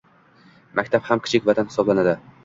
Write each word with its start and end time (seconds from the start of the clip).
Maktab 0.79 1.05
ham 1.09 1.21
kichik 1.27 1.45
vatan 1.49 1.69
hisoblanadi. 1.73 2.15